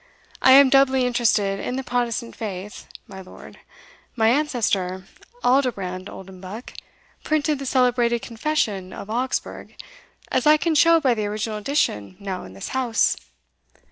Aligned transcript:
I 0.41 0.53
am 0.53 0.71
doubly 0.71 1.05
interested 1.05 1.59
in 1.59 1.75
the 1.75 1.83
Protestant 1.83 2.35
faith, 2.35 2.87
my 3.05 3.21
lord. 3.21 3.59
My 4.15 4.29
ancestor, 4.29 5.05
Aldobrand 5.43 6.09
Oldenbuck, 6.09 6.73
printed 7.23 7.59
the 7.59 7.67
celebrated 7.67 8.23
Confession 8.23 8.93
of 8.93 9.11
Augsburg, 9.11 9.75
as 10.31 10.47
I 10.47 10.57
can 10.57 10.73
show 10.73 10.99
by 10.99 11.13
the 11.13 11.27
original 11.27 11.59
edition 11.59 12.17
now 12.19 12.45
in 12.45 12.53
this 12.53 12.69
house." 12.69 13.15